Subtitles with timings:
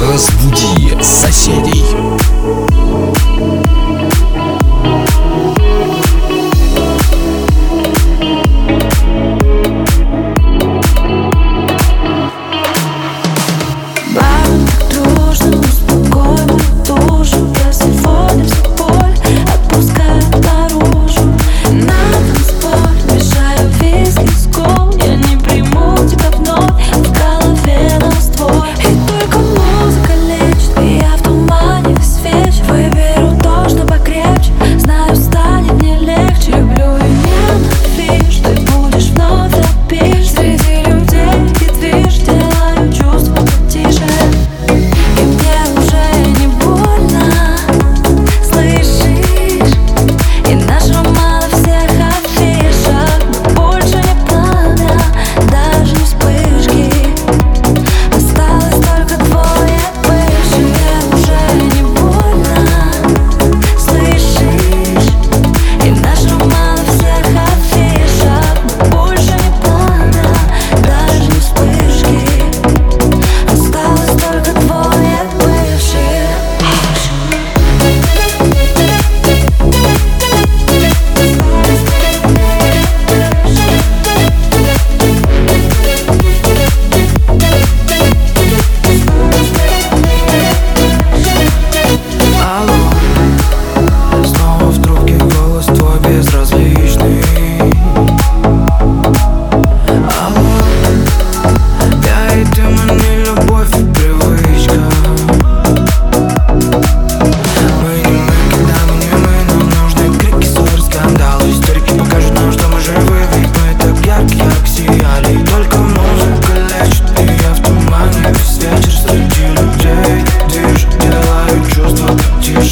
[0.00, 1.84] Разбуди соседей.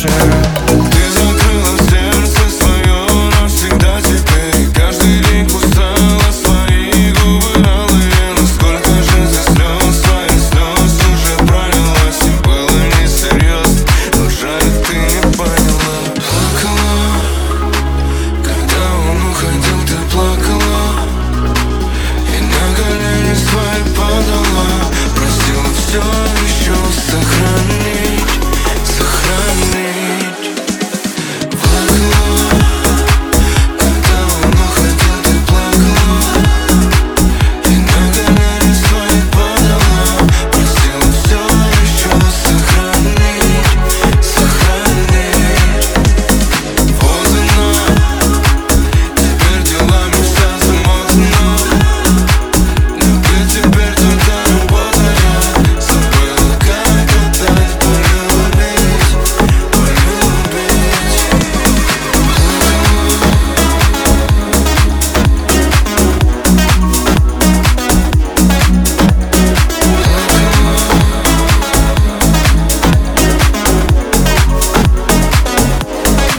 [0.06, 0.57] pleasure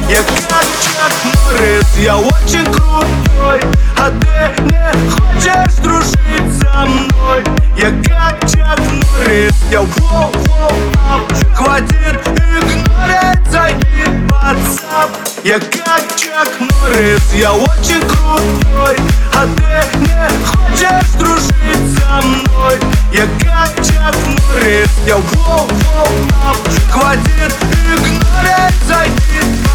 [0.09, 3.61] Я как Чак Норрис, я очень крутой,
[3.95, 7.43] а ты не хочешь дружить со мной
[7.77, 10.71] Я как Чак Норрис, я воу воу
[11.07, 15.11] ап Хватит игнорить зайди в WhatsApp
[15.43, 18.97] Я как Чак Норрис, я очень крутой,
[19.35, 22.79] а ты не хочешь дружить со мной
[23.13, 26.07] Я как Чак Норрис, я воу воу
[26.47, 26.57] ап
[26.89, 28.55] Хватит игнорить море
[28.87, 29.69] зайди в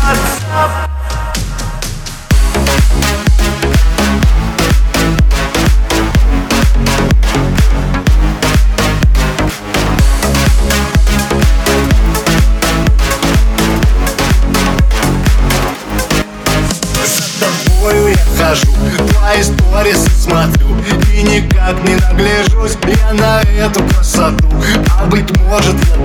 [18.54, 18.72] хожу
[19.08, 20.68] Твои сторисы смотрю.
[21.12, 24.48] И никак не нагляжусь Я на эту красоту.
[24.98, 26.03] А быть может я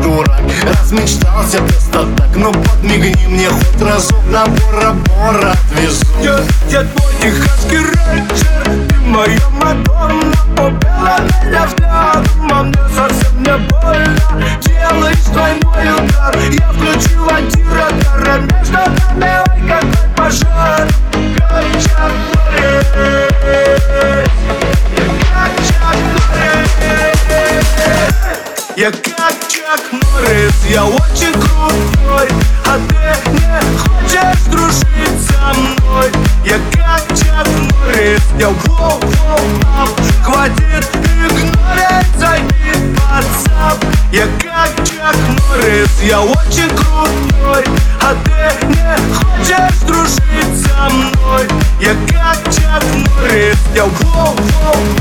[0.90, 6.06] размечтался просто так Но подмигни мне хоть разок на Бора-Бора отвезу.
[6.22, 6.40] Я,
[6.70, 14.16] я твой техасский рейнджер, ты моя Мадонна Побелая взглядом, а мне совсем не больно.
[14.62, 20.88] Делаешь двойной удар, я включил антирадар А между нами, ой, какой пожар.
[21.50, 22.14] Горячат
[22.58, 22.72] Я
[25.36, 25.98] горячат
[26.34, 26.80] горит
[28.76, 28.92] Я
[29.70, 32.28] как Морис, я очень крутой,
[32.66, 36.12] а ты не хочешь дружить со мной.
[36.44, 39.40] Я как Чак Морис, я воу воу
[39.78, 39.90] ап
[40.24, 43.86] Хватит игнорить, зайди WhatsApp.
[44.12, 47.64] Я как Чак Морис, я очень крутой,
[48.02, 51.48] а ты не хочешь дружить со мной.
[51.80, 54.99] Я как Чак Морис, я воу воу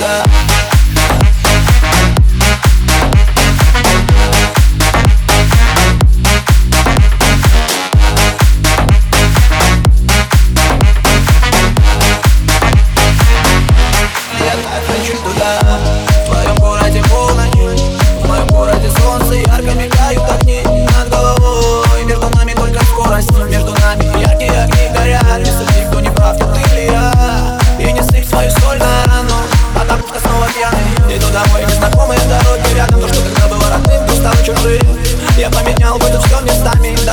[0.00, 0.49] love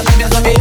[0.04, 0.57] da minha família.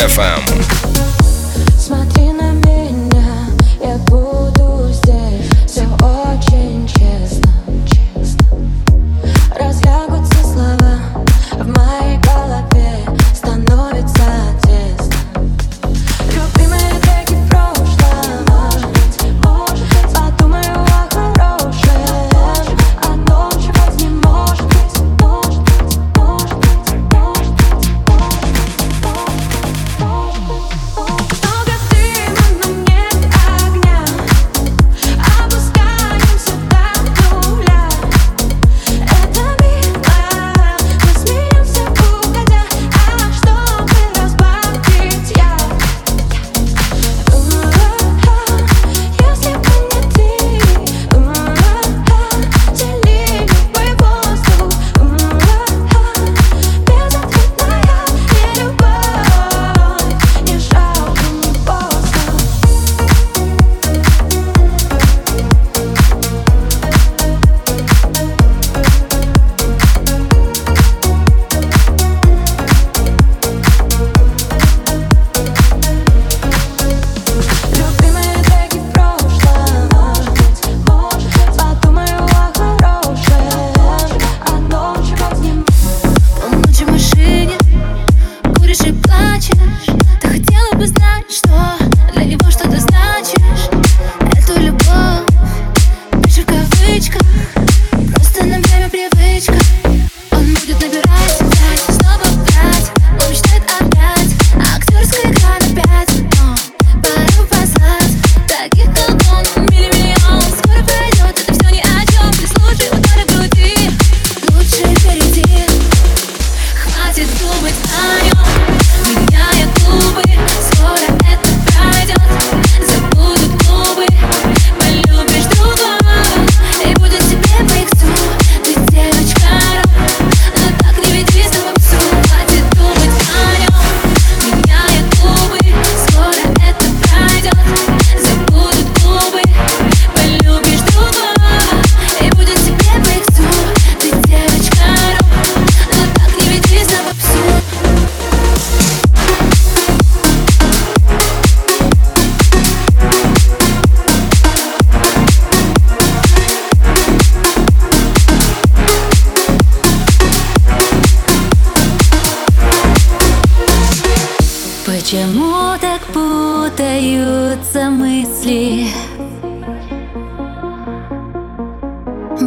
[0.00, 0.79] FM.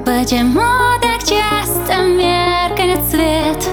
[0.06, 3.70] Почему так часто меркнет свет?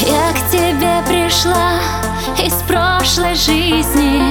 [0.00, 1.78] Я к тебе пришла
[2.38, 4.22] из прошлой жизни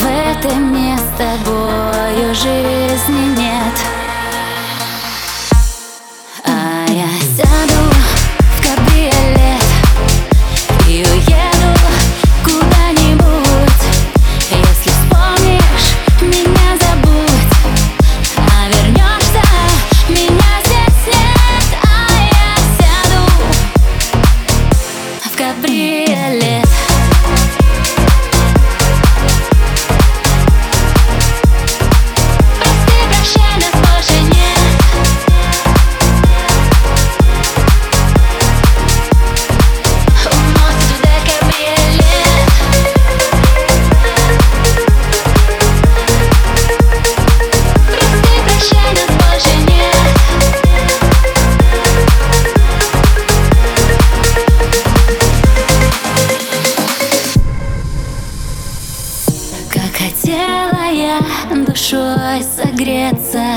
[0.00, 3.93] В этом мне с тобою жизни нет
[60.04, 61.18] Хотела я
[61.64, 63.56] душой согреться.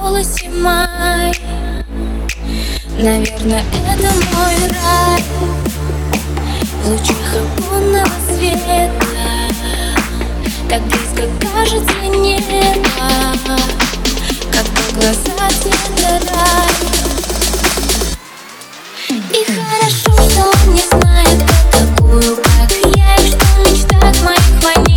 [0.00, 1.32] Голосе май
[2.98, 5.22] Наверное, это мой рай.
[6.82, 8.90] В лучах оконного света.
[10.68, 12.78] Так близко кажется небо.
[14.50, 16.72] Когда глаза цвета рай
[19.30, 24.91] И хорошо, что он не знает про такую, как я И что в моих ванильные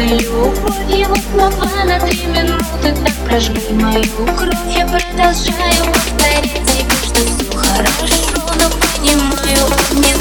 [0.00, 0.56] это любовь
[0.88, 4.04] Его слова на три минуты так прожгли мою
[4.36, 4.54] кровь.
[4.76, 8.14] Я продолжаю повторять себе, что все хорошо
[8.56, 10.14] Но понимаю, он не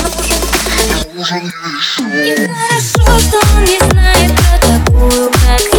[1.16, 1.52] нужен.
[2.12, 5.79] И хорошо, что он не знает про такую, как я